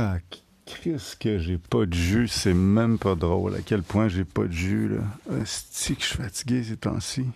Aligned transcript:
Ah, 0.00 0.18
qu'est-ce 0.64 1.16
que 1.16 1.38
j'ai 1.38 1.58
pas 1.58 1.84
de 1.84 1.92
jus, 1.92 2.28
c'est 2.28 2.54
même 2.54 3.00
pas 3.00 3.16
drôle 3.16 3.56
à 3.56 3.62
quel 3.62 3.82
point 3.82 4.06
j'ai 4.06 4.24
pas 4.24 4.44
de 4.44 4.52
jus, 4.52 4.88
là. 4.88 5.00
Est-ce 5.40 5.92
que 5.92 6.00
je 6.00 6.06
suis 6.06 6.16
fatigué 6.18 6.62
ces 6.62 6.76
temps-ci? 6.76 7.26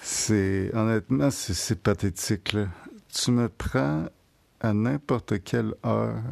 C'est, 0.00 0.70
honnêtement, 0.72 1.32
c'est 1.32 1.82
pathétique. 1.82 2.56
Tu 3.08 3.30
me 3.32 3.48
prends 3.48 4.06
à 4.60 4.72
n'importe 4.72 5.42
quelle 5.42 5.74
heure 5.84 6.22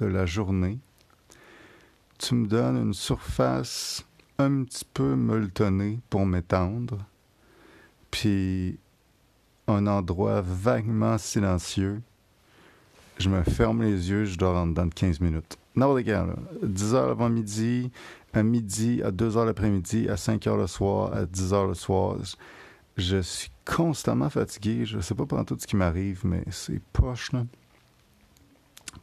de 0.00 0.06
la 0.06 0.24
journée, 0.24 0.78
tu 2.16 2.34
me 2.34 2.46
donnes 2.46 2.78
une 2.78 2.94
surface 2.94 4.06
un 4.38 4.64
petit 4.64 4.86
peu 4.86 5.16
molletonnée 5.16 6.00
pour 6.08 6.24
m'étendre, 6.24 7.04
puis 8.10 8.78
un 9.66 9.86
endroit 9.86 10.40
vaguement 10.40 11.18
silencieux. 11.18 12.00
Je 13.18 13.28
me 13.28 13.42
ferme 13.42 13.82
les 13.82 14.10
yeux, 14.10 14.24
je 14.24 14.36
dors 14.36 14.56
en 14.56 14.66
dedans 14.66 14.86
de 14.86 14.94
15 14.94 15.20
minutes. 15.20 15.56
Non, 15.76 15.94
les 15.94 16.04
gars, 16.04 16.26
10 16.62 16.94
heures 16.94 17.10
avant 17.10 17.28
midi, 17.28 17.90
à 18.32 18.42
midi, 18.42 19.02
à 19.02 19.10
2 19.10 19.36
heures 19.36 19.46
l'après-midi, 19.46 20.08
à 20.08 20.16
5 20.16 20.46
heures 20.46 20.56
le 20.56 20.66
soir, 20.66 21.12
à 21.14 21.26
10 21.26 21.52
heures 21.52 21.66
le 21.66 21.74
soir. 21.74 22.16
Je 22.96 23.20
suis 23.22 23.50
constamment 23.64 24.30
fatigué. 24.30 24.84
Je 24.84 25.00
sais 25.00 25.14
pas 25.14 25.26
pendant 25.26 25.44
tout 25.44 25.56
ce 25.58 25.66
qui 25.66 25.76
m'arrive, 25.76 26.20
mais 26.24 26.44
c'est 26.50 26.80
poche, 26.92 27.32
là. 27.32 27.44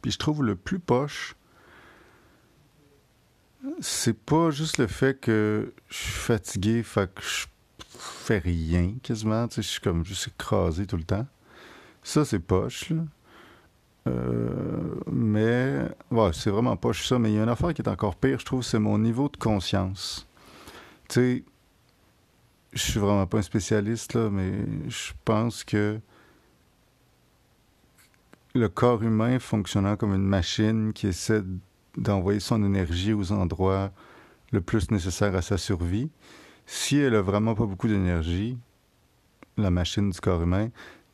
Puis 0.00 0.10
je 0.10 0.18
trouve 0.18 0.42
le 0.42 0.56
plus 0.56 0.78
poche, 0.78 1.36
c'est 3.80 4.18
pas 4.18 4.50
juste 4.50 4.78
le 4.78 4.86
fait 4.86 5.18
que 5.20 5.72
je 5.88 5.96
suis 5.96 6.12
fatigué, 6.12 6.82
fait 6.82 7.12
que 7.14 7.22
je 7.22 7.46
fais 7.88 8.38
rien 8.38 8.94
quasiment. 9.02 9.46
Tu 9.48 9.56
sais, 9.56 9.62
je 9.62 9.68
suis 9.68 9.80
comme 9.80 10.04
juste 10.04 10.28
écrasé 10.28 10.86
tout 10.86 10.96
le 10.96 11.04
temps. 11.04 11.26
Ça, 12.02 12.24
c'est 12.24 12.40
poche, 12.40 12.90
là. 12.90 13.04
Euh, 14.08 14.94
mais, 15.10 15.88
ouais, 16.10 16.30
c'est 16.32 16.50
vraiment 16.50 16.76
poche 16.76 17.06
ça. 17.06 17.18
Mais 17.18 17.30
il 17.30 17.36
y 17.36 17.38
a 17.38 17.42
une 17.42 17.48
affaire 17.48 17.74
qui 17.74 17.82
est 17.82 17.88
encore 17.88 18.16
pire, 18.16 18.38
je 18.38 18.44
trouve, 18.44 18.62
c'est 18.62 18.78
mon 18.78 18.98
niveau 18.98 19.28
de 19.28 19.36
conscience. 19.36 20.26
Tu 21.08 21.14
sais, 21.14 21.44
je 22.72 22.82
suis 22.82 23.00
vraiment 23.00 23.26
pas 23.26 23.38
un 23.38 23.42
spécialiste, 23.42 24.14
là, 24.14 24.30
mais 24.30 24.64
je 24.88 25.12
pense 25.24 25.62
que 25.64 26.00
le 28.54 28.68
corps 28.68 29.02
humain 29.02 29.38
fonctionnant 29.38 29.96
comme 29.96 30.14
une 30.14 30.26
machine 30.26 30.92
qui 30.92 31.06
essaie 31.06 31.42
d'envoyer 31.96 32.40
son 32.40 32.62
énergie 32.64 33.12
aux 33.12 33.32
endroits 33.32 33.92
le 34.52 34.60
plus 34.60 34.90
nécessaires 34.90 35.34
à 35.34 35.42
sa 35.42 35.56
survie, 35.56 36.10
si 36.66 36.98
elle 36.98 37.14
a 37.14 37.22
vraiment 37.22 37.54
pas 37.54 37.66
beaucoup 37.66 37.88
d'énergie, 37.88 38.58
la 39.56 39.70
machine 39.70 40.10
du 40.10 40.20
corps 40.20 40.42
humain, 40.42 40.68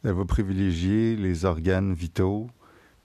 elle 0.04 0.12
va 0.12 0.24
privilégier 0.24 1.16
les 1.16 1.44
organes 1.44 1.92
vitaux, 1.92 2.48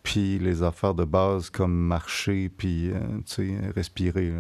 puis 0.03 0.37
les 0.39 0.61
affaires 0.63 0.93
de 0.93 1.05
base 1.05 1.49
comme 1.49 1.73
marcher, 1.73 2.49
puis 2.49 2.91
euh, 2.91 3.71
respirer. 3.75 4.33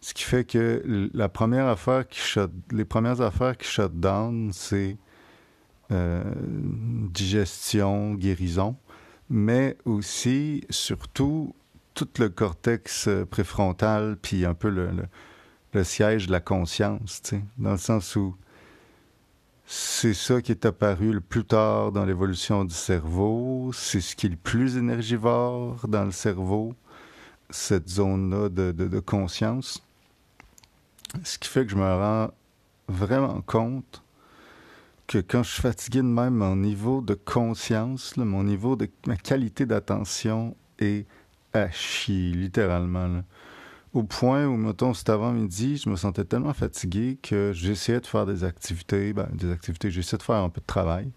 Ce 0.00 0.14
qui 0.14 0.24
fait 0.24 0.44
que 0.44 1.10
la 1.14 1.28
première 1.28 1.68
affaire 1.68 2.08
qui 2.08 2.18
shut, 2.18 2.50
les 2.72 2.84
premières 2.84 3.20
affaires 3.20 3.56
qui 3.56 3.68
shut 3.68 3.92
down, 3.92 4.50
c'est 4.52 4.96
euh, 5.92 6.24
digestion, 7.12 8.14
guérison 8.14 8.76
mais 9.32 9.78
aussi, 9.86 10.62
surtout, 10.68 11.54
tout 11.94 12.08
le 12.18 12.28
cortex 12.28 13.08
euh, 13.08 13.24
préfrontal, 13.24 14.18
puis 14.20 14.44
un 14.44 14.52
peu 14.52 14.68
le, 14.68 15.84
siège 15.84 16.26
de 16.26 16.32
la 16.32 16.40
conscience, 16.40 17.22
dans 17.56 17.72
le 17.72 17.78
sens 17.78 18.14
où 18.14 18.36
c'est 19.74 20.12
ça 20.12 20.42
qui 20.42 20.52
est 20.52 20.66
apparu 20.66 21.14
le 21.14 21.22
plus 21.22 21.46
tard 21.46 21.92
dans 21.92 22.04
l'évolution 22.04 22.66
du 22.66 22.74
cerveau, 22.74 23.70
c'est 23.72 24.02
ce 24.02 24.14
qui 24.14 24.26
est 24.26 24.28
le 24.28 24.36
plus 24.36 24.76
énergivore 24.76 25.88
dans 25.88 26.04
le 26.04 26.10
cerveau, 26.10 26.74
cette 27.48 27.88
zone-là 27.88 28.50
de, 28.50 29.00
conscience. 29.00 29.82
Ce 31.24 31.38
qui 31.38 31.48
fait 31.48 31.64
que 31.64 31.70
je 31.70 31.76
me 31.76 31.90
rends 31.90 32.30
vraiment 32.86 33.40
compte 33.40 34.02
que 35.06 35.18
quand 35.18 35.42
je 35.42 35.52
suis 35.52 35.62
fatigué 35.62 36.00
de 36.00 36.04
même, 36.04 36.34
mon 36.34 36.56
niveau 36.56 37.00
de 37.00 37.14
conscience, 37.14 38.14
mon 38.18 38.44
niveau 38.44 38.76
de 38.76 38.90
ma 39.06 39.16
qualité 39.16 39.64
d'attention 39.64 40.54
est 40.80 41.06
à 41.54 41.68
littéralement. 42.08 43.22
Au 43.94 44.02
point 44.04 44.46
où, 44.46 44.56
mettons, 44.56 44.94
cet 44.94 45.10
avant-midi, 45.10 45.76
je 45.76 45.90
me 45.90 45.96
sentais 45.96 46.24
tellement 46.24 46.54
fatigué 46.54 47.18
que 47.22 47.52
j'essayais 47.54 48.00
de 48.00 48.06
faire 48.06 48.24
des 48.24 48.42
activités, 48.42 49.12
ben, 49.12 49.28
des 49.32 49.50
activités, 49.50 49.90
j'essayais 49.90 50.18
de 50.18 50.22
faire 50.22 50.36
un 50.36 50.48
peu 50.48 50.60
de 50.62 50.66
travail. 50.66 51.10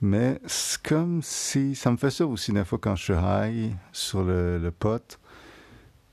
Mais 0.00 0.40
c'est 0.46 0.82
comme 0.82 1.22
si. 1.22 1.74
Ça 1.74 1.90
me 1.90 1.96
fait 1.96 2.10
ça 2.10 2.26
aussi, 2.26 2.52
des 2.52 2.64
fois, 2.64 2.78
quand 2.80 2.96
je 2.96 3.04
suis 3.04 3.14
high 3.14 3.74
sur 3.92 4.24
le, 4.24 4.58
le 4.58 4.70
pot. 4.70 5.18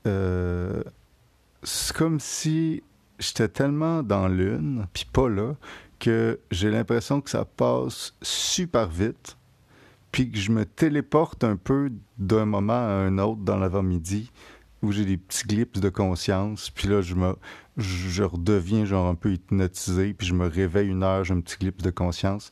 Euh, 0.06 0.82
c'est 1.62 1.96
comme 1.96 2.20
si 2.20 2.82
j'étais 3.18 3.48
tellement 3.48 4.02
dans 4.02 4.28
l'une, 4.28 4.86
puis 4.92 5.06
pas 5.12 5.28
là, 5.28 5.54
que 5.98 6.38
j'ai 6.50 6.70
l'impression 6.70 7.20
que 7.20 7.30
ça 7.30 7.44
passe 7.44 8.14
super 8.22 8.88
vite, 8.88 9.36
puis 10.12 10.30
que 10.30 10.38
je 10.38 10.52
me 10.52 10.64
téléporte 10.64 11.44
un 11.44 11.56
peu 11.56 11.90
d'un 12.18 12.44
moment 12.44 12.72
à 12.72 12.92
un 12.92 13.18
autre 13.18 13.40
dans 13.42 13.56
l'avant-midi, 13.56 14.30
où 14.82 14.92
j'ai 14.92 15.04
des 15.04 15.16
petits 15.16 15.46
glips 15.46 15.78
de 15.80 15.88
conscience, 15.88 16.70
puis 16.70 16.88
là, 16.88 17.00
je 17.00 17.14
me 17.14 17.34
je 17.76 18.22
redeviens 18.22 18.84
genre 18.84 19.06
un 19.06 19.14
peu 19.14 19.32
hypnotisé, 19.32 20.14
puis 20.14 20.26
je 20.26 20.34
me 20.34 20.46
réveille 20.46 20.88
une 20.88 21.02
heure, 21.02 21.24
j'ai 21.24 21.34
un 21.34 21.40
petit 21.40 21.56
glips 21.58 21.82
de 21.82 21.90
conscience. 21.90 22.50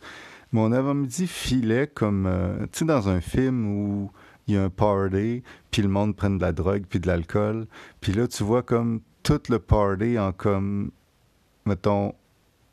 Mon 0.53 0.71
avant-midi 0.73 1.27
filait 1.27 1.87
comme, 1.87 2.27
euh, 2.27 2.67
tu 2.73 2.81
sais, 2.81 2.85
dans 2.85 3.09
un 3.09 3.21
film 3.21 3.67
où 3.67 4.11
il 4.47 4.55
y 4.55 4.57
a 4.59 4.65
un 4.65 4.71
party, 4.71 5.43
puis 5.71 5.83
le 5.83 5.89
monde 5.89 6.15
prend 6.15 6.31
de 6.31 6.41
la 6.41 6.53
drogue, 6.53 6.85
puis 6.89 7.01
de 7.01 7.07
l'alcool, 7.07 7.67
puis 8.01 8.13
là, 8.13 8.29
tu 8.29 8.45
vois 8.45 8.63
comme 8.63 9.01
tout 9.23 9.41
le 9.49 9.59
party 9.59 10.19
en 10.19 10.33
comme, 10.33 10.91
mettons, 11.65 12.15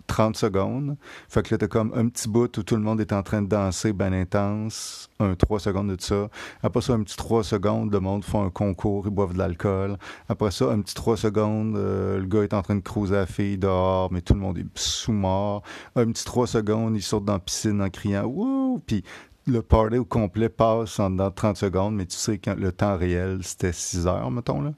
30 0.07 0.35
secondes. 0.35 0.97
Fait 1.29 1.43
que 1.43 1.53
là, 1.53 1.57
t'as 1.57 1.67
comme 1.67 1.91
un 1.95 2.07
petit 2.07 2.27
bout 2.27 2.57
où 2.57 2.63
tout 2.63 2.75
le 2.75 2.81
monde 2.81 3.01
est 3.01 3.13
en 3.13 3.23
train 3.23 3.41
de 3.41 3.47
danser 3.47 3.93
bien 3.93 4.13
intense, 4.13 5.09
un 5.19 5.35
3 5.35 5.59
secondes 5.59 5.95
de 5.95 6.01
ça. 6.01 6.29
Après 6.63 6.81
ça, 6.81 6.93
un 6.93 7.03
petit 7.03 7.17
3 7.17 7.43
secondes, 7.43 7.91
le 7.91 7.99
monde 7.99 8.23
fait 8.23 8.37
un 8.37 8.49
concours, 8.49 9.05
ils 9.07 9.11
boivent 9.11 9.33
de 9.33 9.37
l'alcool. 9.37 9.97
Après 10.29 10.51
ça, 10.51 10.71
un 10.71 10.81
petit 10.81 10.95
3 10.95 11.17
secondes, 11.17 11.75
euh, 11.77 12.19
le 12.19 12.25
gars 12.25 12.43
est 12.43 12.53
en 12.53 12.61
train 12.61 12.75
de 12.75 12.81
cruiser 12.81 13.15
la 13.15 13.25
fille 13.25 13.57
dehors, 13.57 14.11
mais 14.11 14.21
tout 14.21 14.33
le 14.33 14.39
monde 14.39 14.57
est 14.57 14.65
sous-mort. 14.75 15.63
Un 15.95 16.11
petit 16.11 16.25
3 16.25 16.47
secondes, 16.47 16.95
il 16.95 17.01
saute 17.01 17.25
dans 17.25 17.33
la 17.33 17.39
piscine 17.39 17.81
en 17.81 17.89
criant 17.89 18.23
«Wouh!» 18.25 18.81
Puis 18.85 19.03
le 19.47 19.61
party 19.61 19.97
au 19.97 20.05
complet 20.05 20.49
passe 20.49 20.99
en 20.99 21.09
dans 21.09 21.31
30 21.31 21.57
secondes, 21.57 21.95
mais 21.95 22.05
tu 22.05 22.17
sais 22.17 22.37
que 22.37 22.51
le 22.51 22.71
temps 22.71 22.97
réel, 22.97 23.39
c'était 23.41 23.73
6 23.73 24.07
heures, 24.07 24.31
mettons, 24.31 24.61
là 24.61 24.73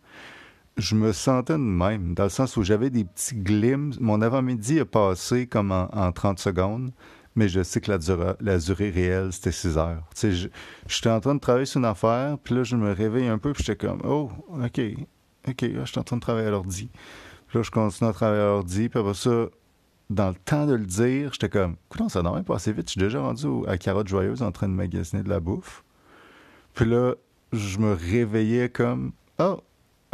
je 0.78 0.96
me 0.96 1.12
sentais 1.12 1.54
de 1.54 1.58
même, 1.58 2.14
dans 2.14 2.24
le 2.24 2.30
sens 2.30 2.58
où 2.58 2.64
j'avais 2.64 2.90
des 2.90 3.04
petits 3.04 3.36
glimpses. 3.36 4.00
Mon 4.00 4.22
avant-midi 4.22 4.80
a 4.80 4.86
passé 4.86 5.48
comme 5.48 5.72
en, 5.72 6.12
30 6.12 6.40
secondes, 6.40 6.92
mais 7.36 7.48
je 7.48 7.64
sais 7.64 7.82
que 7.82 7.92
la, 7.92 7.98
durée, 7.98 8.34
la 8.40 8.58
durée 8.58 8.90
réelle, 8.90 9.32
c'était 9.32 9.52
6 9.52 9.78
heures. 9.78 10.04
Tu 10.16 10.36
sais, 10.36 10.50
j'étais 10.88 11.10
en 11.10 11.20
train 11.20 11.36
de 11.36 11.40
travailler 11.40 11.66
sur 11.66 11.80
une 11.80 11.86
affaire, 11.86 12.38
puis 12.44 12.56
là, 12.56 12.64
je 12.64 12.76
me 12.76 12.92
réveille 12.92 13.28
un 13.28 13.38
peu, 13.38 13.54
puis 13.54 13.64
j'étais 13.64 13.88
comme, 13.88 14.02
oh, 14.04 14.32
OK, 14.50 14.82
OK, 15.48 15.62
je 15.62 15.86
suis 15.86 16.00
en 16.00 16.04
train 16.04 16.18
de 16.18 16.22
travailler 16.22 16.48
à 16.48 16.52
l'ordi. 16.52 16.90
Puis 17.48 17.60
là, 17.60 17.64
je 17.64 17.72
continue 17.72 18.10
à 18.10 18.14
travailler 18.14 18.42
à 18.42 18.46
l'ordi, 18.46 18.90
puis 18.90 19.00
après 19.00 19.14
ça, 19.14 19.48
dans 20.10 20.30
le 20.30 20.36
temps 20.36 20.66
de 20.66 20.74
le 20.74 20.86
dire, 20.86 21.34
j'étais 21.34 21.50
comme, 21.50 21.76
écoute, 21.86 22.10
ça 22.10 22.22
n'a 22.22 22.32
même 22.32 22.44
pas 22.44 22.56
assez 22.56 22.74
vite. 22.74 22.88
Je 22.88 22.92
suis 22.92 23.00
déjà 23.00 23.22
rendu 23.22 23.48
à 23.68 23.78
Carotte 23.78 24.08
Joyeuse 24.08 24.42
en 24.42 24.52
train 24.52 24.68
de 24.68 24.74
magasiner 24.74 25.24
de 25.24 25.30
la 25.30 25.40
bouffe. 25.40 25.84
Puis 26.74 26.86
là, 26.86 27.14
je 27.52 27.78
me 27.80 27.94
réveillais 27.94 28.70
comme, 28.70 29.12
oh, 29.40 29.62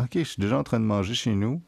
OK, 0.04 0.12
je 0.14 0.24
suis 0.24 0.42
déjà 0.42 0.58
en 0.58 0.64
train 0.64 0.80
de 0.80 0.86
manger 0.86 1.14
chez 1.14 1.36
nous. 1.36 1.62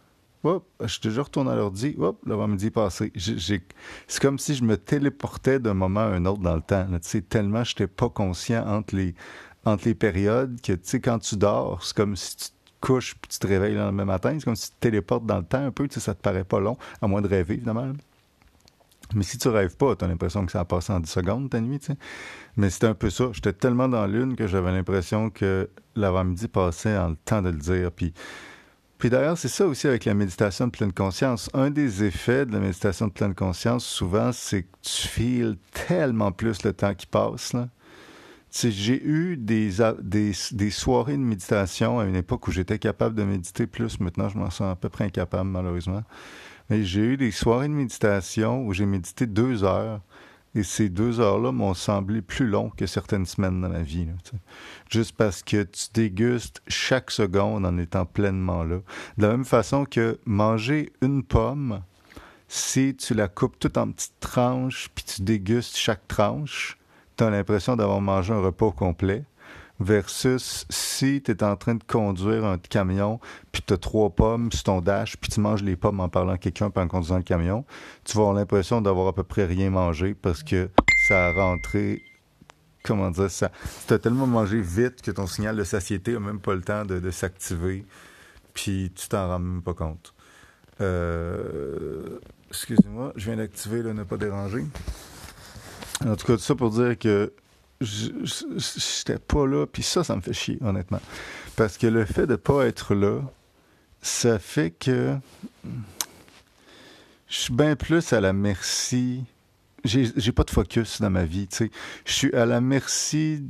Hop, 0.44 0.66
je 0.80 0.88
suis 0.88 1.02
déjà 1.02 1.22
retourné 1.22 1.52
à 1.52 1.56
l'ordi. 1.56 1.96
Hop, 2.00 2.20
l'avant-midi 2.26 2.72
passé. 2.72 3.12
C'est 3.16 4.22
comme 4.22 4.40
si 4.40 4.56
je 4.56 4.64
me 4.64 4.76
téléportais 4.76 5.60
d'un 5.60 5.76
moment 5.76 6.00
à 6.00 6.06
un 6.06 6.26
autre 6.26 6.42
dans 6.42 6.56
le 6.56 6.62
temps. 6.62 6.88
Tellement 7.30 7.64
je 7.64 7.74
n'étais 7.74 7.88
pas 7.88 8.10
conscient 8.10 8.66
entre 8.68 8.96
les, 8.96 9.14
entre 9.66 9.86
les 9.86 9.96
périodes 9.96 10.60
que, 10.62 10.74
quand 10.98 11.20
tu 11.20 11.36
dors, 11.36 11.84
c'est 11.84 11.96
comme 11.96 12.16
si 12.16 12.36
tu 12.38 12.46
te 12.46 12.52
couches 12.80 13.16
puis 13.22 13.30
tu 13.30 13.38
te 13.38 13.48
réveilles 13.48 13.76
le 13.76 13.92
même 13.92 14.08
matin. 14.08 14.36
C'est 14.40 14.46
comme 14.46 14.56
si 14.56 14.70
tu 14.70 14.76
te 14.78 14.82
téléportes 14.82 15.26
dans 15.26 15.38
le 15.38 15.46
temps 15.46 15.64
un 15.64 15.72
peu. 15.72 15.88
Tu 15.88 15.96
sais, 15.96 16.00
ça 16.00 16.16
te 16.16 16.22
paraît 16.22 16.44
pas 16.44 16.60
long, 16.60 16.78
à 17.02 17.08
moins 17.08 17.22
de 17.22 17.28
rêver, 17.28 17.56
évidemment. 17.56 17.94
Mais 19.16 19.24
si 19.24 19.38
tu 19.38 19.48
rêves 19.50 19.76
pas, 19.76 19.96
tu 19.96 20.06
as 20.06 20.08
l'impression 20.08 20.46
que 20.46 20.52
ça 20.52 20.62
a 20.62 20.66
passé 20.66 20.94
en 20.94 21.00
10 21.00 21.10
secondes 21.10 21.50
ta 21.50 21.60
nuit, 21.60 21.80
tu 21.80 21.88
sais. 21.88 21.98
Mais 22.58 22.70
c'était 22.70 22.88
un 22.88 22.94
peu 22.94 23.10
ça. 23.10 23.30
J'étais 23.34 23.54
tellement 23.54 23.88
dans 23.88 24.06
l'une 24.06 24.36
que 24.36 24.48
j'avais 24.48 24.72
l'impression 24.72 25.30
que 25.30 25.70
l'avant-midi 25.96 26.48
passait 26.48 26.98
en 26.98 27.10
le 27.10 27.16
temps 27.16 27.42
de 27.42 27.50
le 27.50 27.58
dire. 27.58 27.92
Puis, 27.92 28.14
puis 28.98 29.10
d'ailleurs, 29.10 29.38
c'est 29.38 29.48
ça 29.48 29.66
aussi 29.66 29.88
avec 29.88 30.06
la 30.06 30.14
méditation 30.14 30.68
de 30.68 30.72
pleine 30.72 30.94
conscience. 30.94 31.50
Un 31.54 31.72
des 31.72 32.04
effets 32.04 32.46
de 32.46 32.54
la 32.54 32.60
méditation 32.60 33.08
de 33.08 33.12
pleine 33.12 33.34
conscience, 33.34 33.86
souvent, 33.86 34.32
c'est 34.32 34.64
que 34.64 34.78
tu 34.82 35.08
files 35.08 35.58
tellement 35.88 36.32
plus 36.32 36.64
le 36.64 36.74
temps 36.74 36.94
qui 36.94 37.08
passe. 37.08 37.56
J'ai 38.54 39.02
eu 39.02 39.38
des, 39.38 39.72
des, 40.02 40.70
soirées 40.70 41.18
de 41.18 41.24
méditation 41.24 42.00
à 42.00 42.06
une 42.06 42.18
époque 42.18 42.48
où 42.48 42.52
j'étais 42.52 42.80
capable 42.80 43.16
de 43.16 43.24
méditer 43.24 43.66
plus. 43.66 44.00
Maintenant, 44.00 44.30
je 44.30 44.38
m'en 44.38 44.50
sens 44.50 44.72
à 44.72 44.76
peu 44.76 44.90
près 44.90 45.06
incapable, 45.06 45.50
malheureusement. 45.50 46.04
J'ai 46.70 47.02
eu 47.02 47.18
des 47.18 47.32
soirées 47.32 47.68
de 47.68 47.74
méditation 47.74 48.66
où 48.66 48.74
j'ai 48.74 48.86
médité 48.86 49.26
deux 49.26 49.64
heures 49.64 50.02
Et 50.54 50.64
ces 50.64 50.90
deux 50.90 51.20
heures-là 51.20 51.52
m'ont 51.52 51.74
semblé 51.74 52.22
plus 52.22 52.46
longs 52.46 52.70
que 52.70 52.86
certaines 52.86 53.26
semaines 53.26 53.62
dans 53.62 53.70
ma 53.70 53.84
vie. 53.84 54.08
juste 54.90 55.16
parce 55.16 55.44
que 55.44 55.64
tu 55.64 55.88
dégustes 55.94 56.62
chaque 56.68 57.12
seconde 57.12 57.66
en 57.66 57.78
étant 57.78 58.06
pleinement 58.06 58.64
là. 58.64 58.80
De 59.18 59.26
la 59.26 59.30
même 59.30 59.46
façon 59.46 59.86
que 59.86 60.20
manger 60.26 60.92
une 61.02 61.24
pomme, 61.24 61.82
si 62.50 62.96
tu 62.96 63.14
la 63.14 63.30
coupes 63.30 63.58
toute 63.60 63.78
en 63.78 63.92
petites 63.92 64.20
tranches, 64.20 64.90
puis 64.94 65.06
tu 65.06 65.22
dégustes 65.22 65.78
chaque 65.78 66.06
tranche, 66.10 66.78
tu 67.16 67.24
as 67.24 67.30
l'impression 67.30 67.78
d'avoir 67.78 68.02
mangé 68.02 68.34
un 68.34 68.42
repas 68.42 68.72
complet 68.72 69.24
versus 69.82 70.66
si 70.70 71.22
tu 71.22 71.32
es 71.32 71.44
en 71.44 71.56
train 71.56 71.76
de 71.76 71.84
conduire 71.84 72.46
un 72.46 72.58
camion, 72.58 73.20
puis 73.52 73.62
tu 73.66 73.74
as 73.74 73.78
trois 73.78 74.10
pommes 74.10 74.52
sur 74.52 74.64
ton 74.64 74.82
dash, 74.82 75.18
puis 75.18 75.30
tu 75.30 75.40
manges 75.40 75.64
les 75.64 75.76
pommes 75.76 76.00
en 76.00 76.10
parlant 76.10 76.34
à 76.34 76.38
quelqu'un, 76.38 76.70
puis 76.70 76.84
en 76.84 76.88
conduisant 76.88 77.18
le 77.18 77.24
camion, 77.24 77.66
tu 78.04 78.18
vas 78.18 78.24
avoir 78.24 78.36
l'impression 78.36 78.82
d'avoir 78.82 79.08
à 79.08 79.14
peu 79.14 79.24
près 79.24 79.46
rien 79.46 79.70
mangé 79.70 80.14
parce 80.14 80.44
que 80.44 80.70
ça 81.08 81.28
a 81.28 81.34
rentré 81.34 82.04
comment 82.84 83.12
dire 83.12 83.30
ça. 83.30 83.52
Tu 83.88 83.94
as 83.94 84.00
tellement 84.00 84.28
mangé 84.28 84.62
vite 84.62 85.02
que 85.02 85.12
ton 85.12 85.28
signal 85.28 85.56
de 85.56 85.64
satiété 85.64 86.14
n'a 86.14 86.20
même 86.20 86.40
pas 86.40 86.54
le 86.54 86.62
temps 86.62 86.86
de, 86.86 87.12
s'activer, 87.12 87.86
puis 88.54 88.92
tu 88.96 89.08
t'en 89.08 89.28
rends 89.28 89.40
même 89.40 89.62
pas 89.62 89.74
compte. 89.74 90.14
Euh, 90.80 92.20
excusez-moi, 92.50 93.14
je 93.16 93.26
viens 93.26 93.38
d'activer 93.38 93.82
le 93.82 93.94
ne 93.94 94.04
pas 94.04 94.18
déranger. 94.18 94.66
En 96.06 96.16
tout 96.16 96.26
cas, 96.26 96.34
tout 96.34 96.40
ça 96.40 96.56
pour 96.56 96.72
dire 96.72 96.98
que 96.98 97.34
j'étais 97.82 99.18
pas 99.18 99.46
là, 99.46 99.66
puis 99.66 99.84
ça, 99.84 100.04
ça 100.04 100.16
me 100.16 100.22
fait 100.22 100.34
chier, 100.34 100.58
honnêtement. 100.62 101.02
Parce 101.56 101.78
que 101.78 101.88
le 101.88 102.06
fait 102.06 102.28
de 102.28 102.36
pas 102.36 102.66
être 102.66 102.96
là, 102.96 103.22
ça 104.02 104.40
fait 104.40 104.72
que 104.72 105.18
je 107.28 107.38
suis 107.38 107.54
bien 107.54 107.76
plus 107.76 108.14
à 108.14 108.22
la 108.22 108.34
merci. 108.34 109.24
J'ai 109.84 110.32
pas 110.32 110.44
de 110.44 110.52
focus 110.52 111.02
dans 111.02 111.10
ma 111.10 111.24
vie, 111.26 111.48
tu 111.48 111.58
sais. 111.58 111.72
Je 112.06 112.12
suis 112.12 112.34
à 112.34 112.46
la 112.46 112.62
merci. 112.62 113.44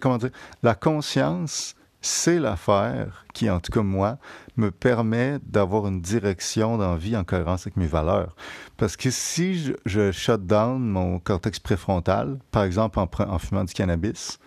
Comment 0.00 0.16
dire 0.16 0.30
La 0.62 0.74
conscience 0.74 1.74
c'est 2.06 2.38
l'affaire 2.38 3.24
qui, 3.34 3.50
en 3.50 3.60
tout 3.60 3.72
cas 3.72 3.82
moi, 3.82 4.18
me 4.56 4.70
permet 4.70 5.38
d'avoir 5.42 5.88
une 5.88 6.00
direction 6.00 6.78
dans 6.78 6.92
la 6.92 6.96
vie 6.96 7.16
en 7.16 7.24
cohérence 7.24 7.62
avec 7.62 7.76
mes 7.76 7.86
valeurs. 7.86 8.36
Parce 8.76 8.96
que 8.96 9.10
si 9.10 9.74
je, 9.84 10.12
shut 10.12 10.46
down 10.46 10.80
mon 10.80 11.18
cortex 11.18 11.58
préfrontal, 11.58 12.38
par 12.52 12.64
exemple 12.64 12.98
en, 12.98 13.38
fumant 13.38 13.64
du 13.64 13.74
cannabis, 13.74 14.38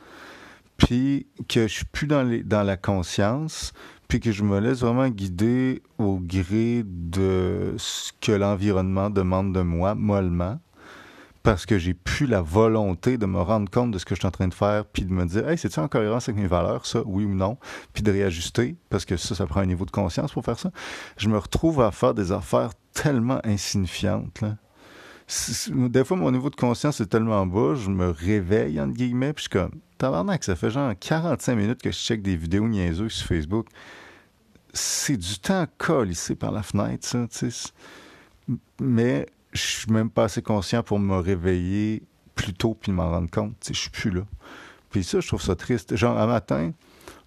puis 0.78 1.28
que 1.50 1.68
je 1.68 1.74
suis 1.74 1.86
plus 1.86 2.08
dans, 2.08 2.24
les, 2.24 2.44
dans 2.44 2.64
la 2.64 2.78
conscience, 2.78 3.74
puis 4.08 4.20
que 4.20 4.32
je 4.32 4.44
me 4.44 4.60
laisse 4.60 4.80
vraiment 4.80 5.10
guider 5.10 5.84
au 5.98 6.18
gré 6.20 6.84
de 6.86 7.76
ce 7.78 8.12
que 8.22 8.32
l'environnement 8.32 9.10
demande 9.10 9.54
de 9.54 9.62
moi, 9.62 9.96
mollement, 9.96 10.60
parce 11.44 11.66
que 11.66 11.78
j'ai 11.78 11.94
plus 11.94 12.28
la 12.28 12.42
volonté 12.42 13.18
de 13.18 13.26
me 13.26 13.40
rendre 13.40 13.70
compte 13.70 13.92
de 13.92 13.98
ce 13.98 14.06
que 14.06 14.16
je 14.16 14.20
suis 14.20 14.28
en 14.28 14.32
train 14.32 14.48
de 14.48 14.54
faire, 14.54 14.86
puis 14.86 15.04
de 15.04 15.14
me 15.14 15.26
dire, 15.26 15.48
hey, 15.48 15.58
c'est-tu 15.58 15.80
en 15.80 15.88
cohérence 15.88 16.28
avec 16.28 16.42
mes 16.42 16.48
valeurs, 16.48 16.86
ça, 16.86 17.02
oui 17.06 17.24
ou 17.24 17.34
non, 17.34 17.58
puis 17.94 18.04
de 18.04 18.12
réajuster, 18.12 18.76
parce 18.90 19.06
que 19.06 19.18
ça, 19.18 19.36
ça 19.36 19.46
prend 19.46 19.62
un 19.62 19.66
niveau 19.66 19.86
de 19.86 19.92
conscience 19.92 20.34
pour 20.34 20.44
faire 20.44 20.60
ça. 20.60 20.72
Je 21.18 21.30
me 21.30 21.38
retrouve 21.38 21.82
à 21.82 21.92
faire 21.92 22.14
des 22.14 22.32
affaires 22.32 22.72
tellement 22.94 23.40
insignifiantes, 23.44 24.42
là. 24.42 24.58
Des 25.70 26.04
fois, 26.04 26.18
mon 26.18 26.32
niveau 26.32 26.50
de 26.50 26.56
conscience 26.56 27.02
est 27.02 27.06
tellement 27.06 27.46
bas, 27.46 27.76
je 27.76 27.92
me 27.92 28.10
réveille, 28.10 28.82
entre 28.82 28.94
guillemets, 28.94 29.32
puis 29.32 29.44
je 29.44 29.50
suis 29.50 29.60
comme, 29.60 29.80
tabarnak, 30.00 30.44
ça 30.44 30.56
fait 30.56 30.72
genre 30.72 30.92
45 31.00 31.56
minutes 31.56 31.82
que 31.84 31.92
je 31.92 31.98
check 31.98 32.24
des 32.24 32.36
vidéos 32.36 32.68
niaiseuses 32.68 33.12
sur 33.12 33.28
Facebook. 33.28 33.68
C'est 34.74 35.18
du 35.18 35.38
temps 35.38 35.68
collissé 35.78 36.34
par 36.34 36.52
la 36.52 36.64
fenêtre, 36.64 37.08
ça, 37.08 37.28
tu 37.30 37.52
sais. 37.52 37.70
Mais 38.82 39.28
je 39.52 39.62
suis 39.62 39.92
même 39.92 40.10
pas 40.10 40.26
assez 40.26 40.42
conscient 40.42 40.84
pour 40.84 41.00
me 41.00 41.18
réveiller 41.18 42.04
plus 42.36 42.54
tôt 42.54 42.78
puis 42.80 42.92
m'en 42.92 43.10
rendre 43.10 43.30
compte. 43.30 43.56
Je 43.68 43.74
suis 43.74 43.90
plus 43.90 44.12
là. 44.12 44.22
Puis 44.90 45.04
ça, 45.04 45.20
je 45.20 45.28
trouve 45.28 45.42
ça 45.42 45.56
triste. 45.56 45.96
Genre, 45.96 46.18
un 46.18 46.28
matin, 46.28 46.72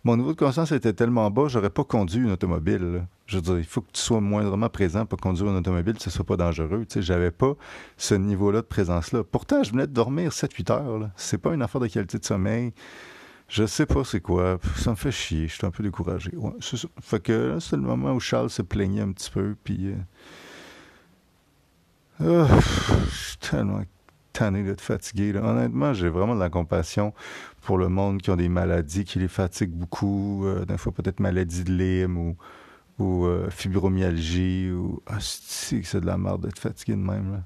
mon 0.04 0.16
niveau 0.16 0.32
de 0.32 0.38
conscience 0.38 0.72
était 0.72 0.92
tellement 0.92 1.30
bas, 1.30 1.46
j'aurais 1.46 1.70
pas 1.70 1.84
conduit 1.84 2.20
une 2.22 2.32
automobile. 2.32 3.06
Je 3.26 3.36
veux 3.36 3.42
dire, 3.42 3.58
il 3.58 3.64
faut 3.64 3.82
que 3.82 3.92
tu 3.92 4.00
sois 4.00 4.20
moindrement 4.20 4.68
présent 4.68 5.06
pour 5.06 5.18
conduire 5.20 5.48
une 5.50 5.56
automobile, 5.56 5.94
que 5.94 6.02
ce 6.02 6.10
soit 6.10 6.26
pas 6.26 6.36
dangereux. 6.36 6.84
Tu 6.88 6.94
sais, 6.94 7.02
j'avais 7.02 7.30
pas 7.30 7.54
ce 7.96 8.14
niveau-là 8.14 8.62
de 8.62 8.66
présence-là. 8.66 9.22
Pourtant, 9.22 9.62
je 9.62 9.70
venais 9.70 9.86
de 9.86 9.92
dormir 9.92 10.32
7-8 10.32 10.72
heures. 10.72 11.10
C'est 11.16 11.38
pas 11.38 11.54
une 11.54 11.62
affaire 11.62 11.80
de 11.80 11.86
qualité 11.86 12.18
de 12.18 12.24
sommeil. 12.24 12.72
Je 13.48 13.64
sais 13.64 13.86
pas 13.86 14.02
c'est 14.02 14.20
quoi. 14.20 14.58
Ça 14.76 14.90
me 14.90 14.96
fait 14.96 15.12
chier. 15.12 15.46
Je 15.46 15.54
suis 15.54 15.66
un 15.66 15.70
peu 15.70 15.82
découragé. 15.82 16.32
Ouais, 16.34 16.52
ça. 16.60 16.76
Fait 17.00 17.22
que 17.22 17.32
là, 17.32 17.60
c'est 17.60 17.76
le 17.76 17.82
moment 17.82 18.12
où 18.12 18.20
Charles 18.20 18.50
se 18.50 18.62
plaignait 18.62 19.02
un 19.02 19.12
petit 19.12 19.30
peu. 19.30 19.54
Puis. 19.62 19.88
Euh, 19.88 19.96
je 22.20 23.10
suis 23.10 23.36
tellement 23.38 23.82
tanné 24.32 24.62
d'être 24.62 24.80
fatigué. 24.80 25.34
Honnêtement, 25.36 25.92
j'ai 25.92 26.08
vraiment 26.08 26.34
de 26.34 26.40
la 26.40 26.50
compassion 26.50 27.12
pour 27.62 27.78
le 27.78 27.88
monde 27.88 28.22
qui 28.22 28.30
ont 28.30 28.36
des 28.36 28.48
maladies 28.48 29.04
qui 29.04 29.18
les 29.18 29.28
fatiguent 29.28 29.74
beaucoup. 29.74 30.46
Euh, 30.46 30.64
D'un 30.64 30.76
fois, 30.76 30.92
peut-être 30.92 31.20
maladie 31.20 31.64
de 31.64 31.72
Lyme 31.72 32.16
ou, 32.16 32.36
ou 32.98 33.26
euh, 33.26 33.50
fibromyalgie. 33.50 34.70
Ou... 34.70 35.00
Ah, 35.06 35.18
c'est 35.20 36.00
de 36.00 36.06
la 36.06 36.18
merde 36.18 36.46
d'être 36.46 36.58
fatigué 36.58 36.92
de 36.92 36.98
même. 36.98 37.32
Là? 37.32 37.42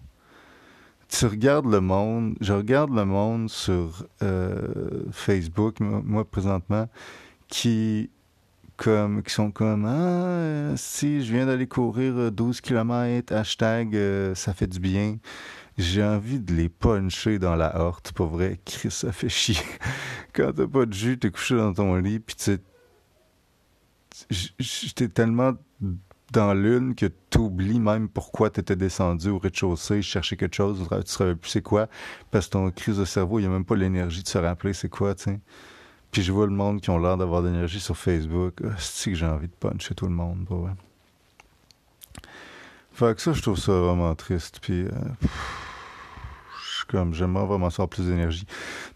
Tu 1.09 1.27
regardes 1.27 1.71
le 1.71 1.81
monde, 1.81 2.37
je 2.41 2.53
regarde 2.53 2.93
le 2.93 3.05
monde 3.05 3.49
sur 3.49 4.05
euh, 4.23 5.05
Facebook, 5.13 5.79
moi 5.81 6.25
présentement, 6.25 6.89
qui 7.49 8.11
comme, 8.77 9.23
qui 9.23 9.33
sont 9.33 9.51
comme 9.51 9.85
Ah, 9.87 10.77
si 10.77 11.25
je 11.25 11.33
viens 11.33 11.47
d'aller 11.47 11.67
courir 11.67 12.31
12 12.33 12.61
km, 12.61 13.33
hashtag 13.33 13.97
euh, 13.97 14.35
ça 14.35 14.55
fait 14.55 14.67
du 14.67 14.81
bien. 14.81 15.19
J'ai 15.79 16.03
envie 16.03 16.41
de 16.41 16.55
les 16.55 16.69
puncher 16.69 17.39
dans 17.39 17.55
la 17.55 17.79
horte, 17.79 18.13
pour 18.13 18.29
vrai. 18.29 18.59
Chris, 18.65 18.91
ça 18.91 19.13
fait 19.13 19.29
chier. 19.29 19.57
Quand 20.33 20.53
t'as 20.53 20.67
pas 20.67 20.87
de 20.87 20.93
jus, 20.93 21.19
t'es 21.19 21.31
couché 21.31 21.57
dans 21.57 21.73
ton 21.73 21.97
lit, 21.97 22.21
puis 22.21 22.37
tu 22.37 22.59
j'étais 24.59 25.09
tellement 25.09 25.53
dans 26.33 26.55
l'une 26.55 26.95
que 26.95 27.07
t'oublies 27.07 27.81
même 27.81 28.09
pourquoi 28.09 28.51
t'étais 28.51 28.77
descendu 28.77 29.29
au 29.29 29.39
rez-de-chaussée, 29.39 30.03
chercher 30.03 30.37
quelque 30.37 30.57
chose, 30.57 30.87
tu 31.05 31.13
savais 31.13 31.37
plus 31.37 31.51
c'est 31.51 31.63
quoi, 31.63 31.89
parce 32.31 32.47
que 32.47 32.53
ton 32.53 32.71
crise 32.71 32.99
de 32.99 33.05
cerveau, 33.05 33.39
il 33.39 33.45
y 33.45 33.47
a 33.47 33.51
même 33.51 33.65
pas 33.65 33.77
l'énergie 33.77 34.23
de 34.23 34.29
se 34.29 34.39
rappeler 34.39 34.73
c'est 34.73 34.89
quoi, 34.89 35.15
tu. 35.15 35.39
Puis 36.17 36.23
je 36.23 36.33
vois 36.33 36.47
le 36.47 36.53
monde 36.53 36.81
qui 36.81 36.89
ont 36.89 36.99
l'air 36.99 37.19
d'avoir 37.19 37.43
de 37.43 37.49
l'énergie 37.49 37.79
sur 37.79 37.95
Facebook. 37.95 38.55
Ah, 38.65 38.69
c'est 38.79 39.11
que 39.11 39.17
j'ai 39.19 39.27
envie 39.27 39.49
de 39.49 39.53
puncher 39.53 39.95
tout 39.95 40.07
le 40.07 40.15
monde, 40.15 40.47
pour 40.47 40.67
Fait 42.91 43.15
que 43.15 43.21
ça, 43.21 43.35
je 43.35 43.43
trouve 43.43 43.59
ça 43.59 43.73
vraiment 43.73 44.15
triste. 44.15 44.61
Puis, 44.63 44.85
euh, 44.85 44.91
comme, 46.89 47.13
j'aimerais 47.13 47.45
vraiment 47.45 47.67
avoir 47.67 47.91
plus 47.91 48.07
d'énergie. 48.07 48.47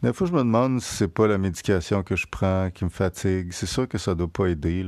Des 0.02 0.14
fois, 0.14 0.28
je 0.28 0.32
me 0.32 0.38
demande 0.38 0.80
si 0.80 0.94
c'est 0.94 1.08
pas 1.08 1.26
la 1.26 1.36
médication 1.36 2.02
que 2.02 2.16
je 2.16 2.26
prends 2.26 2.70
qui 2.70 2.86
me 2.86 2.90
fatigue. 2.90 3.52
C'est 3.52 3.66
sûr 3.66 3.86
que 3.86 3.98
ça 3.98 4.14
doit 4.14 4.26
pas 4.26 4.46
aider. 4.46 4.82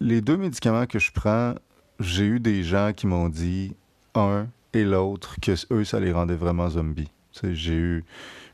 Les 0.00 0.22
deux 0.22 0.38
médicaments 0.38 0.86
que 0.86 0.98
je 0.98 1.12
prends, 1.12 1.54
j'ai 1.98 2.24
eu 2.24 2.40
des 2.40 2.62
gens 2.62 2.94
qui 2.96 3.06
m'ont 3.06 3.28
dit, 3.28 3.76
un 4.14 4.46
et 4.72 4.84
l'autre, 4.84 5.36
que 5.38 5.52
eux, 5.70 5.84
ça 5.84 6.00
les 6.00 6.12
rendait 6.12 6.34
vraiment 6.34 6.70
zombies. 6.70 7.12
J'ai 7.42 7.74
eu 7.74 8.04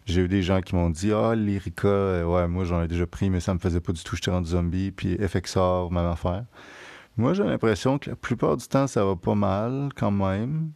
j'ai 0.06 0.23
eu 0.23 0.28
des 0.28 0.42
gens 0.42 0.61
qui 0.61 0.75
m'ont 0.76 0.90
dit 0.90 1.12
Ah, 1.12 1.35
l'Irica, 1.35 1.88
euh, 1.88 2.25
ouais, 2.25 2.47
moi 2.49 2.64
j'en 2.64 2.83
ai 2.83 2.88
déjà 2.88 3.06
pris, 3.06 3.28
mais 3.28 3.40
ça 3.40 3.54
me 3.54 3.59
faisait 3.59 3.80
pas 3.80 3.92
du 3.92 4.02
tout, 4.04 4.16
j'étais 4.16 4.30
rendu 4.30 4.50
zombie. 4.50 4.92
Puis 4.92 5.16
FXR, 5.16 5.90
même 5.90 6.06
affaire. 6.06 6.45
Moi, 7.16 7.33
j'ai 7.35 7.45
l'impression 7.45 7.99
que 7.99 8.11
la 8.11 8.16
plupart 8.16 8.56
du 8.56 8.66
temps, 8.68 8.87
ça 8.87 9.04
va 9.04 9.16
pas 9.16 9.35
mal 9.35 9.88
quand 9.97 10.11
même. 10.11 10.71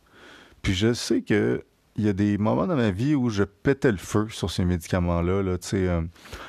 Puis 0.62 0.74
je 0.74 0.92
sais 0.94 1.22
que 1.22 1.64
il 1.96 2.04
y 2.06 2.08
a 2.08 2.12
des 2.12 2.38
moments 2.38 2.66
dans 2.66 2.76
ma 2.76 2.90
vie 2.90 3.14
où 3.14 3.28
je 3.30 3.44
pétais 3.44 3.92
le 3.92 3.98
feu 3.98 4.28
sur 4.30 4.50
ces 4.50 4.64
médicaments-là. 4.64 5.42
Là, 5.42 5.56
euh, 5.74 6.02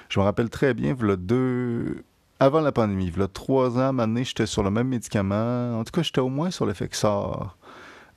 je 0.10 0.20
me 0.20 0.24
rappelle 0.24 0.50
très 0.50 0.74
bien, 0.74 0.96
il 1.00 1.15
deux. 1.17 2.03
Avant 2.39 2.62
la 2.62 2.72
pandémie, 2.72 3.12
a 3.20 3.27
trois 3.27 3.77
ans, 3.77 3.93
maintenant, 3.93 4.24
j'étais 4.24 4.48
sur 4.48 4.63
le 4.63 4.72
même 4.72 4.88
médicament. 4.88 5.79
En 5.79 5.84
tout 5.84 5.91
cas, 5.91 6.01
j'étais 6.03 6.22
au 6.22 6.29
moins 6.29 6.51
sur 6.51 6.65
l'FXR 6.65 7.55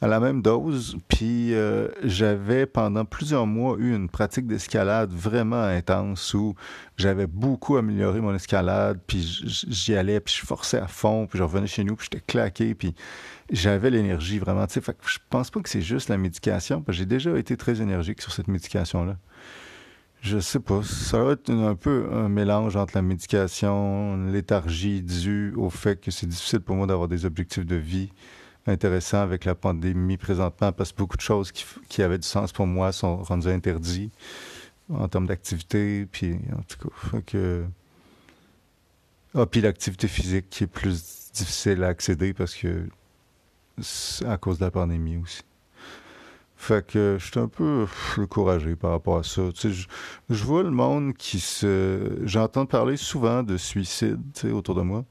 à 0.00 0.08
la 0.08 0.20
même 0.20 0.42
dose. 0.42 0.96
Puis 1.08 1.54
euh, 1.54 1.88
j'avais 2.02 2.66
pendant 2.66 3.04
plusieurs 3.04 3.46
mois 3.46 3.76
eu 3.78 3.94
une 3.94 4.08
pratique 4.08 4.46
d'escalade 4.46 5.10
vraiment 5.10 5.62
intense 5.62 6.34
où 6.34 6.54
j'avais 6.96 7.26
beaucoup 7.26 7.76
amélioré 7.76 8.20
mon 8.20 8.34
escalade. 8.34 9.00
Puis 9.06 9.42
j'y 9.46 9.94
allais, 9.94 10.20
puis 10.20 10.34
je 10.38 10.46
forçais 10.46 10.78
à 10.78 10.88
fond, 10.88 11.26
puis 11.26 11.38
je 11.38 11.42
revenais 11.42 11.66
chez 11.66 11.84
nous, 11.84 11.96
puis 11.96 12.08
j'étais 12.10 12.24
claqué, 12.26 12.74
puis 12.74 12.94
j'avais 13.50 13.90
l'énergie 13.90 14.38
vraiment. 14.38 14.66
Tu 14.66 14.80
sais, 14.80 14.92
je 15.06 15.18
pense 15.30 15.50
pas 15.50 15.60
que 15.60 15.68
c'est 15.68 15.82
juste 15.82 16.08
la 16.08 16.18
médication, 16.18 16.82
parce 16.82 16.96
que 16.96 17.00
j'ai 17.00 17.06
déjà 17.06 17.36
été 17.38 17.56
très 17.56 17.80
énergique 17.80 18.22
sur 18.22 18.32
cette 18.32 18.48
médication-là. 18.48 19.16
Je 20.20 20.38
sais 20.38 20.60
pas. 20.60 20.82
Ça 20.82 21.22
va 21.22 21.32
être 21.32 21.50
un 21.50 21.74
peu 21.74 22.08
un 22.10 22.30
mélange 22.30 22.76
entre 22.76 22.92
la 22.94 23.02
médication, 23.02 24.16
léthargie 24.26 25.02
due 25.02 25.52
au 25.54 25.68
fait 25.68 26.00
que 26.00 26.10
c'est 26.10 26.26
difficile 26.26 26.60
pour 26.60 26.76
moi 26.76 26.86
d'avoir 26.86 27.08
des 27.08 27.26
objectifs 27.26 27.66
de 27.66 27.76
vie 27.76 28.10
intéressant 28.66 29.18
avec 29.18 29.44
la 29.44 29.54
pandémie 29.54 30.16
présentement 30.16 30.72
parce 30.72 30.92
que 30.92 30.98
beaucoup 30.98 31.16
de 31.16 31.22
choses 31.22 31.52
qui, 31.52 32.02
avaient 32.02 32.18
du 32.18 32.26
sens 32.26 32.52
pour 32.52 32.66
moi 32.66 32.92
sont 32.92 33.16
rendues 33.16 33.48
interdites 33.48 34.12
en 34.92 35.08
termes 35.08 35.26
d'activité. 35.26 36.06
Puis, 36.06 36.36
en 36.56 36.62
tout 36.62 36.88
cas. 36.88 37.38
Ah, 39.36 39.46
puis 39.46 39.60
l'activité 39.60 40.06
physique 40.06 40.48
qui 40.48 40.64
est 40.64 40.68
plus 40.68 41.30
difficile 41.32 41.82
à 41.82 41.88
accéder 41.88 42.32
parce 42.32 42.54
que. 42.54 42.88
à 44.26 44.36
cause 44.36 44.58
de 44.58 44.64
la 44.64 44.70
pandémie 44.70 45.16
aussi. 45.16 45.42
Fait 46.56 46.86
que 46.86 47.16
je 47.18 47.26
suis 47.26 47.40
un 47.40 47.48
peu 47.48 47.86
découragé 48.16 48.76
par 48.76 48.92
rapport 48.92 49.18
à 49.18 49.22
ça. 49.22 49.42
Tu 49.52 49.60
sais, 49.60 49.70
je, 49.70 49.88
je 50.30 50.44
vois 50.44 50.62
le 50.62 50.70
monde 50.70 51.12
qui 51.14 51.40
se... 51.40 52.16
J'entends 52.24 52.64
parler 52.64 52.96
souvent 52.96 53.42
de 53.42 53.58
suicide 53.58 54.20
tu 54.32 54.40
sais, 54.42 54.50
autour 54.50 54.74
de 54.76 54.82
moi. 54.82 55.04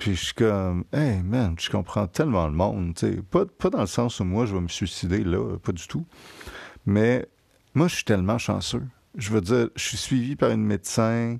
Puis 0.00 0.16
je 0.16 0.24
suis 0.24 0.34
comme, 0.34 0.84
hey 0.94 1.22
man, 1.22 1.54
je 1.58 1.68
comprends 1.68 2.06
tellement 2.06 2.46
le 2.46 2.54
monde. 2.54 2.94
Tu 2.94 3.06
sais, 3.06 3.22
pas, 3.22 3.44
pas 3.44 3.68
dans 3.68 3.82
le 3.82 3.86
sens 3.86 4.18
où 4.18 4.24
moi 4.24 4.46
je 4.46 4.54
vais 4.54 4.60
me 4.62 4.68
suicider, 4.68 5.22
là, 5.22 5.58
pas 5.58 5.72
du 5.72 5.86
tout. 5.86 6.06
Mais 6.86 7.28
moi, 7.74 7.86
je 7.86 7.96
suis 7.96 8.04
tellement 8.04 8.38
chanceux. 8.38 8.82
Je 9.14 9.30
veux 9.30 9.42
dire, 9.42 9.68
je 9.76 9.82
suis 9.82 9.98
suivi 9.98 10.36
par 10.36 10.52
une 10.52 10.64
médecin 10.64 11.36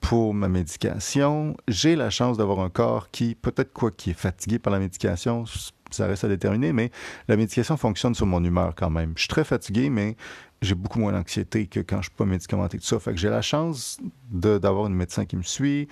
pour 0.00 0.32
ma 0.32 0.48
médication. 0.48 1.54
J'ai 1.68 1.94
la 1.94 2.08
chance 2.08 2.38
d'avoir 2.38 2.60
un 2.60 2.70
corps 2.70 3.10
qui, 3.10 3.34
peut-être 3.34 3.74
quoi, 3.74 3.90
qui 3.90 4.10
est 4.10 4.18
fatigué 4.18 4.58
par 4.58 4.72
la 4.72 4.78
médication, 4.78 5.44
ça 5.90 6.06
reste 6.06 6.24
à 6.24 6.28
déterminer, 6.28 6.72
mais 6.72 6.90
la 7.28 7.36
médication 7.36 7.76
fonctionne 7.76 8.14
sur 8.14 8.24
mon 8.24 8.42
humeur 8.42 8.74
quand 8.74 8.90
même. 8.90 9.12
Je 9.16 9.22
suis 9.22 9.28
très 9.28 9.44
fatigué, 9.44 9.90
mais 9.90 10.16
j'ai 10.62 10.74
beaucoup 10.74 11.00
moins 11.00 11.12
d'anxiété 11.12 11.66
que 11.66 11.80
quand 11.80 11.98
je 11.98 12.04
suis 12.04 12.16
pas 12.16 12.24
médicamenté 12.24 12.78
tout 12.78 12.86
ça. 12.86 12.98
Fait 12.98 13.12
que 13.12 13.18
j'ai 13.18 13.28
la 13.28 13.42
chance 13.42 13.98
d'avoir 14.30 14.86
une 14.86 14.94
médecin 14.94 15.26
qui 15.26 15.36
me 15.36 15.42
suit, 15.42 15.88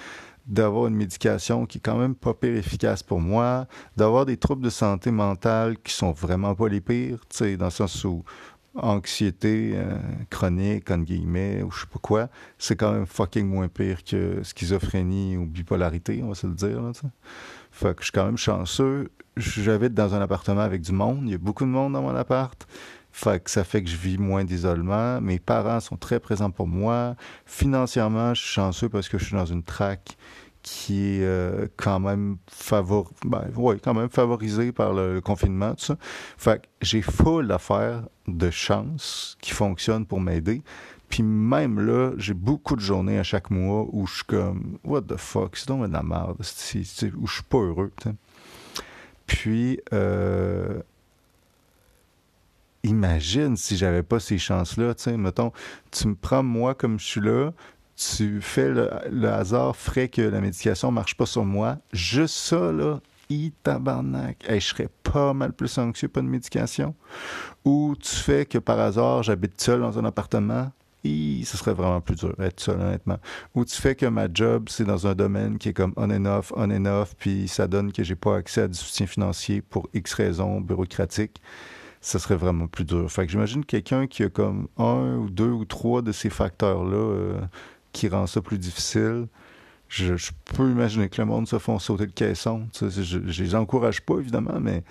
d'avoir 0.46 0.86
une 0.86 0.94
médication 0.94 1.66
qui 1.66 1.78
est 1.78 1.80
quand 1.80 1.96
même 1.96 2.14
pas 2.14 2.34
pire 2.34 2.56
efficace 2.56 3.02
pour 3.02 3.20
moi, 3.20 3.66
d'avoir 3.96 4.26
des 4.26 4.36
troubles 4.36 4.62
de 4.62 4.70
santé 4.70 5.10
mentale 5.10 5.78
qui 5.78 5.92
sont 5.92 6.12
vraiment 6.12 6.54
pas 6.54 6.68
les 6.68 6.80
pires, 6.80 7.20
tu 7.28 7.36
sais, 7.36 7.56
dans 7.56 7.66
le 7.66 7.70
sens 7.70 8.04
où 8.04 8.24
anxiété 8.74 9.72
euh, 9.74 9.98
chronique, 10.30 10.90
entre 10.90 11.04
guillemets, 11.04 11.62
ou 11.62 11.70
je 11.70 11.80
sais 11.80 11.86
pas 11.86 11.98
quoi, 12.00 12.28
c'est 12.58 12.76
quand 12.76 12.92
même 12.92 13.06
fucking 13.06 13.46
moins 13.46 13.68
pire 13.68 14.04
que 14.04 14.42
schizophrénie 14.42 15.36
ou 15.36 15.46
bipolarité, 15.46 16.20
on 16.22 16.28
va 16.28 16.34
se 16.34 16.46
le 16.46 16.54
dire. 16.54 16.80
Là, 16.80 16.92
fait 17.70 17.94
que 17.94 18.00
je 18.00 18.06
suis 18.06 18.12
quand 18.12 18.26
même 18.26 18.36
chanceux. 18.36 19.10
J'habite 19.36 19.94
dans 19.94 20.14
un 20.14 20.20
appartement 20.20 20.60
avec 20.60 20.82
du 20.82 20.92
monde. 20.92 21.22
Il 21.24 21.30
y 21.30 21.34
a 21.34 21.38
beaucoup 21.38 21.64
de 21.64 21.70
monde 21.70 21.92
dans 21.92 22.02
mon 22.02 22.14
appart. 22.14 22.66
Fait 23.12 23.42
que 23.42 23.50
ça 23.50 23.64
fait 23.64 23.82
que 23.82 23.90
je 23.90 23.96
vis 23.96 24.18
moins 24.18 24.44
d'isolement. 24.44 25.20
Mes 25.20 25.38
parents 25.38 25.80
sont 25.80 25.96
très 25.96 26.20
présents 26.20 26.50
pour 26.50 26.66
moi. 26.66 27.16
Financièrement, 27.44 28.34
je 28.34 28.42
suis 28.42 28.52
chanceux 28.52 28.88
parce 28.88 29.08
que 29.08 29.18
je 29.18 29.24
suis 29.24 29.36
dans 29.36 29.46
une 29.46 29.62
traque 29.62 30.16
qui 30.62 31.16
est 31.16 31.24
euh, 31.24 31.66
quand 31.76 32.00
même 32.00 32.36
favor... 32.46 33.10
ben, 33.24 33.48
ouais, 33.56 33.78
quand 33.82 33.94
même 33.94 34.10
favorisé 34.10 34.72
par 34.72 34.92
le 34.92 35.20
confinement, 35.20 35.74
tout 35.74 35.86
ça. 35.86 35.96
Fait 36.36 36.62
que 36.62 36.66
j'ai 36.82 37.02
full 37.02 37.48
d'affaires 37.48 38.02
de 38.28 38.50
chance 38.50 39.36
qui 39.40 39.52
fonctionnent 39.52 40.06
pour 40.06 40.20
m'aider. 40.20 40.62
Puis 41.08 41.22
même 41.22 41.80
là, 41.80 42.12
j'ai 42.18 42.34
beaucoup 42.34 42.76
de 42.76 42.80
journées 42.80 43.18
à 43.18 43.24
chaque 43.24 43.50
mois 43.50 43.86
où 43.90 44.06
je 44.06 44.16
suis 44.16 44.24
comme 44.24 44.78
What 44.84 45.02
the 45.02 45.16
fuck, 45.16 45.56
c'est 45.56 45.66
donc 45.66 45.86
de 45.86 45.92
la 45.92 46.02
merde, 46.02 46.36
où 46.38 47.26
je 47.26 47.32
suis 47.32 47.42
pas 47.48 47.58
heureux. 47.58 47.90
Puis 49.26 49.80
euh, 49.92 50.82
imagine 52.82 53.56
si 53.56 53.76
j'avais 53.76 54.02
pas 54.02 54.20
ces 54.20 54.38
chances-là, 54.38 54.94
tu 54.94 55.04
sais, 55.04 55.16
mettons, 55.16 55.52
tu 55.90 56.08
me 56.08 56.14
prends 56.14 56.42
moi 56.42 56.74
comme 56.74 56.98
je 56.98 57.06
suis 57.06 57.20
là, 57.20 57.52
tu 57.96 58.40
fais 58.40 58.70
le, 58.70 59.28
hasard 59.28 59.76
ferait 59.76 60.08
que 60.08 60.22
la 60.22 60.40
médication 60.40 60.90
marche 60.90 61.16
pas 61.16 61.26
sur 61.26 61.44
moi, 61.44 61.78
juste 61.92 62.36
ça, 62.36 62.72
là, 62.72 63.00
i 63.28 63.52
tabarnak, 63.62 64.44
je 64.48 64.58
serais 64.58 64.88
pas 65.02 65.32
mal 65.34 65.52
plus 65.52 65.78
anxieux 65.78 66.08
pas 66.08 66.20
de 66.20 66.26
médication. 66.26 66.94
Ou 67.64 67.94
tu 68.00 68.14
fais 68.16 68.46
que 68.46 68.58
par 68.58 68.80
hasard, 68.80 69.22
j'habite 69.22 69.60
seul 69.60 69.80
dans 69.80 69.98
un 69.98 70.04
appartement, 70.04 70.72
ce 71.04 71.56
serait 71.56 71.74
vraiment 71.74 72.00
plus 72.00 72.16
dur 72.16 72.34
d'être 72.38 72.60
seul, 72.60 72.80
honnêtement. 72.80 73.18
Ou 73.54 73.64
tu 73.64 73.76
fais 73.80 73.94
que 73.94 74.06
ma 74.06 74.26
job, 74.32 74.68
c'est 74.68 74.84
dans 74.84 75.06
un 75.06 75.14
domaine 75.14 75.58
qui 75.58 75.68
est 75.68 75.72
comme 75.72 75.92
on 75.96 76.10
and 76.10 76.26
off, 76.26 76.52
on 76.56 76.70
and 76.70 76.86
off, 76.86 77.14
puis 77.16 77.48
ça 77.48 77.66
donne 77.66 77.92
que 77.92 78.02
j'ai 78.02 78.16
pas 78.16 78.36
accès 78.36 78.62
à 78.62 78.68
du 78.68 78.78
soutien 78.78 79.06
financier 79.06 79.62
pour 79.62 79.88
X 79.94 80.14
raisons 80.14 80.60
bureaucratiques. 80.60 81.40
Ça 82.00 82.18
serait 82.18 82.36
vraiment 82.36 82.66
plus 82.66 82.84
dur. 82.84 83.10
Fait 83.10 83.26
que 83.26 83.32
j'imagine 83.32 83.64
quelqu'un 83.64 84.06
qui 84.06 84.22
a 84.22 84.30
comme 84.30 84.68
un 84.78 85.16
ou 85.16 85.28
deux 85.28 85.50
ou 85.50 85.64
trois 85.64 86.02
de 86.02 86.12
ces 86.12 86.30
facteurs-là 86.30 86.96
euh, 86.96 87.40
qui 87.92 88.08
rend 88.08 88.26
ça 88.26 88.40
plus 88.40 88.58
difficile. 88.58 89.26
Je, 89.88 90.14
peux 90.54 90.70
imaginer 90.70 91.08
que 91.08 91.20
le 91.20 91.26
monde 91.26 91.48
se 91.48 91.58
font 91.58 91.78
sauter 91.78 92.06
le 92.06 92.12
caisson. 92.12 92.68
je, 92.80 93.42
les 93.42 93.54
encourage 93.54 94.00
pas, 94.02 94.18
évidemment, 94.18 94.60
mais 94.60 94.84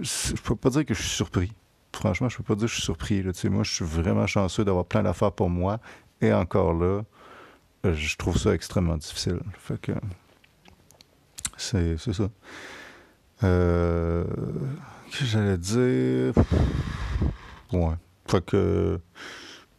je 0.00 0.32
peux 0.34 0.56
pas 0.56 0.68
dire 0.70 0.84
que 0.84 0.94
je 0.94 1.00
suis 1.00 1.10
surpris. 1.10 1.52
Franchement, 1.94 2.28
je 2.28 2.38
peux 2.38 2.42
pas 2.42 2.54
dire 2.56 2.64
que 2.64 2.70
je 2.70 2.74
suis 2.74 2.82
surpris. 2.82 3.22
Là. 3.22 3.32
Moi, 3.44 3.62
je 3.62 3.72
suis 3.72 3.84
vraiment 3.84 4.26
chanceux 4.26 4.64
d'avoir 4.64 4.84
plein 4.84 5.02
d'affaires 5.02 5.32
pour 5.32 5.48
moi. 5.48 5.78
Et 6.20 6.32
encore 6.32 6.74
là, 6.74 7.02
euh, 7.86 7.94
je 7.94 8.16
trouve 8.16 8.36
ça 8.36 8.52
extrêmement 8.54 8.96
difficile. 8.96 9.40
Fait 9.58 9.80
que 9.80 9.92
c'est, 11.56 11.96
ça. 11.98 12.28
Euh, 13.44 14.24
que 15.10 15.24
j'allais 15.24 15.58
dire? 15.58 16.34
Ouais. 17.72 17.94
Fait 18.26 18.44
que 18.44 19.00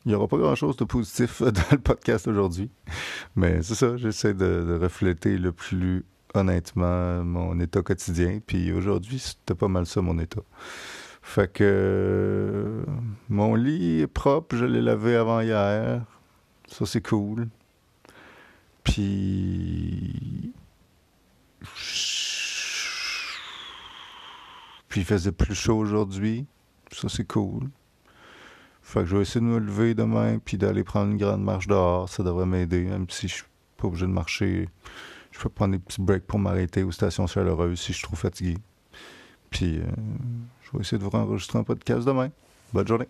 il 0.05 0.09
n'y 0.09 0.15
aura 0.15 0.27
pas 0.27 0.37
grand-chose 0.37 0.75
de 0.75 0.83
positif 0.83 1.41
dans 1.41 1.61
le 1.71 1.77
podcast 1.77 2.27
aujourd'hui. 2.27 2.69
Mais 3.35 3.61
c'est 3.61 3.75
ça, 3.75 3.95
j'essaie 3.95 4.33
de, 4.33 4.77
refléter 4.81 5.37
le 5.37 5.51
plus 5.51 6.05
honnêtement 6.33 7.23
mon 7.23 7.59
état 7.59 7.81
quotidien. 7.81 8.39
Puis 8.45 8.71
aujourd'hui, 8.73 9.19
c'était 9.19 9.55
pas 9.55 9.67
mal 9.67 9.85
ça, 9.85 10.01
mon 10.01 10.19
état. 10.19 10.41
Fait 11.21 11.51
que 11.51 12.83
mon 13.29 13.55
lit 13.55 14.01
est 14.01 14.07
propre, 14.07 14.57
je 14.57 14.65
l'ai 14.65 14.81
lavé 14.81 15.15
avant 15.15 15.39
hier. 15.39 16.03
Ça, 16.67 16.85
c'est 16.85 17.01
cool. 17.01 17.47
Puis. 18.83 20.53
Puis 24.93 25.01
il 25.01 25.05
faisait 25.05 25.31
plus 25.31 25.55
chaud 25.55 25.79
aujourd'hui. 25.79 26.45
Ça, 26.91 27.09
c'est 27.09 27.25
cool. 27.25 27.71
Fait 28.83 28.99
que 28.99 29.05
je 29.07 29.15
vais 29.15 29.23
essayer 29.23 29.41
de 29.41 29.47
me 29.47 29.57
lever 29.57 29.95
demain 29.95 30.37
puis 30.37 30.59
d'aller 30.59 30.83
prendre 30.83 31.09
une 31.09 31.17
grande 31.17 31.43
marche 31.43 31.65
dehors. 31.65 32.07
Ça 32.07 32.21
devrait 32.21 32.45
m'aider, 32.45 32.83
même 32.83 33.09
si 33.09 33.27
je 33.27 33.33
suis 33.33 33.43
pas 33.75 33.87
obligé 33.87 34.05
de 34.05 34.11
marcher. 34.11 34.69
Je 35.31 35.39
peux 35.39 35.49
prendre 35.49 35.71
des 35.71 35.79
petits 35.79 35.99
breaks 35.99 36.27
pour 36.27 36.37
m'arrêter 36.37 36.83
aux 36.83 36.91
stations 36.91 37.25
chaleureuses 37.25 37.81
si 37.81 37.91
je 37.91 37.97
suis 37.97 38.05
trop 38.05 38.15
fatigué. 38.15 38.55
Puis, 39.49 39.79
euh, 39.79 39.83
je 40.61 40.77
vais 40.77 40.81
essayer 40.81 40.99
de 40.99 41.03
vous 41.03 41.17
enregistrer 41.17 41.57
un 41.57 41.63
podcast 41.63 42.05
demain. 42.05 42.29
Bonne 42.71 42.87
journée. 42.87 43.07